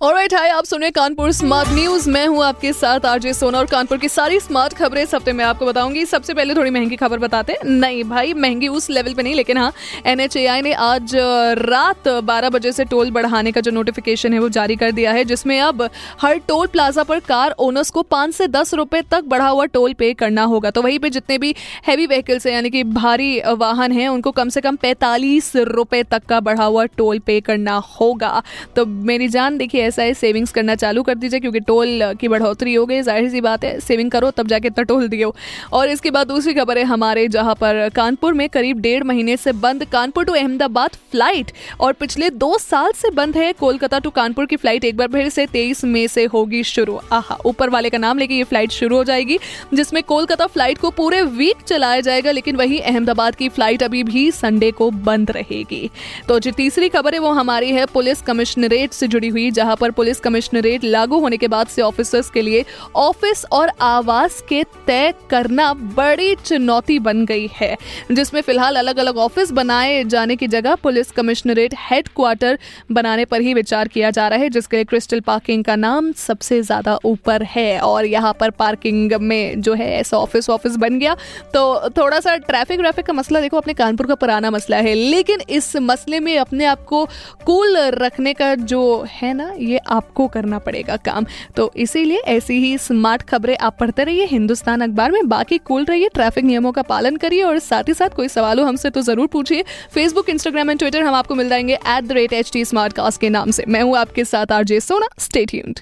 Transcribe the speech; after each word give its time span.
alright 0.00 0.34
hi 0.34 0.48
आप 0.48 0.64
सुन 0.64 0.80
रहे 0.80 0.90
कानपुर 0.90 1.30
स्मार्ट 1.32 1.68
न्यूज़ 1.68 2.08
मैं 2.10 2.26
हूँ 2.26 2.42
आपके 2.44 2.72
साथ 2.72 3.06
आरजे 3.06 3.32
सोना 3.34 3.58
और 3.58 3.66
कानपुर 3.66 3.98
की 3.98 4.08
सारी 4.08 4.38
स्मार्ट 4.40 4.74
खबरें 4.74 5.02
इस 5.02 5.14
हफ़्ते 5.14 5.32
में 5.32 5.44
आपको 5.44 5.66
बताऊँगी। 5.66 6.04
सबसे 6.06 6.34
पहले 6.34 6.54
थोड़ी 6.54 6.70
महँगी 6.70 6.96
खबर 6.96 7.18
बताते 7.18 7.52
हैं। 7.52 7.70
नहीं 7.70 8.04
भाई, 8.04 8.32
महँगी 8.34 8.68
उस 8.68 8.88
लेवल 8.90 9.14
पे 9.14 9.22
नहीं, 9.22 9.34
लेकिन 9.34 9.58
हाँ 9.58 9.72
एनएचएआई 10.06 10.62
ने 10.62 10.72
आज 10.72 11.14
रात 11.60 12.08
12 12.24 12.50
बजे 12.50 12.72
से 12.72 12.84
टोल 12.84 13.10
बढ़ाने 13.10 13.52
का 13.52 13.60
जो 13.60 13.70
नोटिफिकेशन 13.70 14.32
है, 14.32 14.38
वो 14.38 14.48
जारी 14.48 14.76
कर 14.76 14.92
दिया 14.92 15.12
है, 15.12 15.24
जिसमें 15.24 15.58
अब 15.60 15.82
हर 16.20 16.38
टोल 16.38 16.66
प्लाजा 16.66 17.02
पर 17.02 17.20
कार 17.20 17.54
ओनर्स 17.58 17.90
को 17.90 18.02
पाँच 18.02 18.34
से 18.34 18.48
दस 18.48 18.74
रुपए 18.74 19.02
तक 19.10 19.24
बढ़ा 19.24 19.48
हुआ 19.48 19.64
टोल 19.64 19.94
पे 19.94 20.12
करना 20.14 20.42
होगा। 20.44 20.70
तो 20.70 20.82
वहीं 20.82 20.98
पे 20.98 21.10
जितने 21.10 21.38
भी 21.38 21.54
हैवी 21.88 22.06
व्हीकल्स 22.06 22.46
हैं, 22.46 22.54
यानी 22.54 22.70
कि 22.70 22.84
भारी 22.84 23.40
वाहन 23.48 23.92
हैं, 23.92 24.08
उनको 24.08 24.30
कम 24.30 24.48
से 24.48 24.60
कम 24.60 24.76
पैंतालीस 24.76 25.52
रुपए 25.56 26.02
तक 26.02 26.26
का 26.28 26.40
बढ़ा 26.40 26.64
हुआ 26.64 26.84
टोल 26.96 27.18
पे 27.18 27.40
करना 27.40 27.76
होगा। 28.00 28.42
तो 28.76 28.86
मेरी 28.86 29.28
जान 29.28 29.58
देखिए 29.58 29.86
ऐसा 29.88 30.02
है 30.02 30.14
सेविंग्स 30.16 30.52
करना 30.52 30.74
चालू 30.76 31.02
कर 31.02 31.14
दीजिए, 31.16 31.40
क्योंकि 31.40 31.60
टोल 31.62 32.14
की 32.20 32.28
बढ़ोतरी 32.28 32.74
हो 32.74 32.84
गई। 32.86 33.00
ज़ाहिर 33.02 33.28
सी 33.30 33.40
बात 33.40 33.64
है, 33.64 33.78
सेविंग 33.80 34.10
करो, 34.10 34.30
तब 34.32 34.48
जाके 34.48 34.68
इतना 34.68 34.84
टोल 34.84 35.06
दियो 35.08 35.34
और 35.72 35.88
इसके 35.88 36.10
बाद 36.10 36.26
दूसरी 36.28 36.54
खबर 36.54 36.78
है 36.78 36.84
हमारे, 36.86 37.26
जहाँ 37.28 37.54
पर 37.54 37.88
कानपुर 37.94 38.34
में 38.34 38.48
करीब 38.48 38.80
डेढ़ 38.80 39.04
महीने 39.04 39.36
से 39.36 39.52
बंद 39.58 39.84
कानपुर 39.88 40.24
टू 40.24 40.32
अहमदाबाद 40.34 40.96
फ़्लाइट, 41.10 41.52
और 41.80 41.92
पिछले 41.94 42.30
दो 42.32 42.56
साल 42.60 42.92
से 42.92 43.10
बंद 43.12 43.36
है 43.36 43.52
कोलकाता 43.54 43.98
टू 43.98 44.10
कानपुर 44.12 44.46
की 44.46 44.56
फ़्लाइट। 44.56 44.84
एक 44.84 44.96
बार 44.96 45.08
फिर 45.10 45.28
से 45.30 45.46
तेईस 45.48 45.84
मई 45.86 46.06
से 46.08 46.24
होगी 46.26 46.62
शुरू। 46.66 46.98
आहा, 47.12 47.36
ऊपर 47.46 47.70
वाले 47.70 47.90
का 47.90 47.98
नाम 47.98 48.18
लेके 48.18 48.34
ये 48.34 48.44
फ़्लाइट 48.44 48.70
शुरू 48.72 48.96
हो 48.96 49.04
जाएगी, 49.04 49.38
जिसमें 49.74 50.02
कोलकाता 50.04 50.46
फ़्लाइट 50.48 50.78
को 50.78 50.90
पूरे 50.92 51.22
वीक 51.22 51.62
चलाया 51.66 52.00
जाएगा, 52.00 52.30
लेकिन 52.32 52.56
वही 52.56 52.78
अहमदाबाद 52.80 53.34
की 53.34 53.48
फ़्लाइट 53.48 53.82
अभी 53.82 54.02
भी 54.04 54.30
संडे 54.32 54.70
को 54.72 54.90
बंद 54.90 55.30
रहेगी। 55.30 55.90
तो 56.28 56.38
जो, 56.38 56.50
तीसरी 56.52 56.88
खबर 56.88 57.14
है, 57.14 57.18
वो 57.20 57.30
हमारी 57.32 57.70
है 57.70 57.84
पुलिस 57.88 58.22
कमिश्नरेट 58.22 58.92
से 58.92 59.08
जुड़ी 59.08 59.28
हुई, 59.28 59.50
जहाँ 59.52 59.76
पर 59.80 59.90
पुलिस 59.92 60.20
कमिश्नरेट 60.20 60.84
लागू 60.84 61.18
होने 61.20 61.36
के 61.36 61.48
बाद 61.48 61.66
से 61.68 61.82
ऑफिसर्स 61.82 62.30
के 62.30 62.42
लिए 62.42 62.64
ऑफ़िस 62.96 63.44
और 63.52 63.70
आवास 63.82 64.40
के 64.48 64.62
तय 64.86 65.12
करना 65.30 65.72
बड़ी 65.74 66.34
चुनौती 66.36 66.98
बन 67.00 67.24
गई 67.26 67.48
है, 67.52 67.76
जिसमें 68.12 68.40
फ़िलहाल 68.42 68.76
अलग 68.76 68.98
अलग 68.98 69.16
ऑफ़िस 69.18 69.50
बनाए 69.52 70.02
जाने 70.06 70.36
की 70.36 70.46
जगह 70.48 70.74
पुलिस 70.82 71.10
कमिश्नरेट 71.10 71.74
हेडक्वार्टर 71.80 72.58
बनाने 72.92 73.24
पर 73.24 73.40
ही 73.40 73.54
विचार 73.54 73.88
किया 73.88 74.10
जा 74.10 74.28
रहा 74.28 74.38
है, 74.38 74.48
जिसके 74.50 74.76
लिए 74.76 74.84
क्रिस्टल 74.86 75.20
पार्किंग 75.22 75.64
का 75.64 75.76
नाम 75.76 76.12
सबसे 76.18 76.60
ज़्यादा 76.62 76.98
ऊपर 77.04 77.42
है। 77.46 77.78
और 77.80 78.04
यहाँ 78.06 78.32
पर 78.40 78.50
पार्किंग 78.52 79.12
में 79.20 79.60
जो 79.60 79.74
है 79.74 79.90
ऐसा 79.92 80.18
ऑफ़िस 80.18 80.48
ऑफ़िस 80.50 80.76
बन 80.76 80.98
गया। 80.98 81.14
तो 81.54 81.90
थोड़ा 81.98 82.20
सा 82.20 82.36
ट्रैफ़िक 82.38 82.80
व्रैफिक 82.80 83.06
का 83.06 83.12
मसला 83.12 83.40
देखो, 83.40 83.56
अपने 83.56 83.74
कानपुर 83.74 84.06
का 84.06 84.14
पुराना 84.16 84.50
मसला 84.50 84.76
है, 84.78 84.94
लेकिन 84.94 85.40
इस 85.50 85.76
मसले 85.78 86.20
में 86.20 86.36
अपने 86.38 86.64
आप 86.66 86.84
को 86.84 87.04
कूल 87.46 87.76
रखने 87.94 88.32
का 88.34 88.54
जो 88.54 89.04
है 89.12 89.32
ना 89.34 89.52
ये 89.68 89.78
आपको 89.90 90.26
करना 90.28 90.58
पड़ेगा 90.58 90.96
काम। 91.04 91.26
तो 91.56 91.70
इसीलिए 91.76 92.18
ऐसी 92.28 92.58
ही 92.60 92.76
स्मार्ट 92.78 93.22
खबरें 93.22 93.56
आप 93.58 93.76
पढ़ते 93.80 94.04
रहिए 94.04 94.24
हिंदुस्तान 94.26 94.80
अखबार 94.80 95.10
में 95.12 95.28
बाकी 95.28 95.58
कूल 95.60 95.84
रहिए 95.84 96.08
ट्रैफ़िक 96.14 96.44
नियमों 96.44 96.72
का 96.72 96.82
पालन 96.84 97.16
करिए 97.16 97.42
और 97.42 97.58
साथ 97.60 97.88
ही 97.88 97.94
साथ 97.94 98.16
कोई 98.16 98.28
सवाल 98.28 98.60
हो 98.60 98.66
हमसे 98.66 98.90
तो 98.90 99.00
ज़रूर 99.02 99.26
पूछिए। 99.26 99.64
फेसबुक 99.94 100.28
इंस्टाग्राम 100.30 100.70
एंड 100.70 100.78
ट्विटर 100.78 101.02
हम 101.02 101.14
आपको 101.14 101.34
मिल 101.34 101.48
जाएँगे 101.48 101.74
at 101.74 102.04
the 102.04 102.12
rate 102.12 102.32
H 102.32 102.50
T 102.52 102.64
Smartcast 102.92 103.20
के 103.20 103.30
नाम 103.30 103.50
से। 103.50 103.64
मैं 103.68 103.82
हूँ 103.82 103.96
आपके 103.98 104.24
साथ 104.24 104.52
आरजे 104.52 104.80
सोना। 104.80 105.08
स्टेट 105.18 105.50
ट्यून्ड 105.50 105.80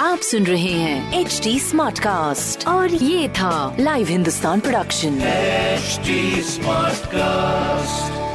आप 0.00 0.18
सुन 0.18 0.44
रहे 0.46 0.72
हैं 0.72 1.20
एच 1.20 1.40
डी 1.44 1.58
स्मार्ट 1.60 1.98
कास्ट 1.98 2.66
और 2.68 2.94
ये 2.94 3.28
था 3.30 3.76
live 3.80 4.08
Hindustan 4.08 4.60
production 4.60 5.18
HD 5.80 6.16
Smartcast. 6.46 8.29